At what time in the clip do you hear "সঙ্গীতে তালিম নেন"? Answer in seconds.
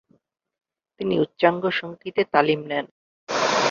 1.71-2.85